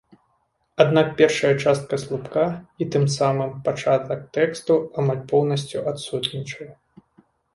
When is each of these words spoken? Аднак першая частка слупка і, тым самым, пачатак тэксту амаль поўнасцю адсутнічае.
Аднак 0.83 1.07
першая 1.19 1.51
частка 1.65 1.99
слупка 2.03 2.45
і, 2.81 2.87
тым 2.95 3.05
самым, 3.17 3.51
пачатак 3.67 4.25
тэксту 4.37 4.77
амаль 5.03 5.21
поўнасцю 5.33 5.85
адсутнічае. 5.95 6.71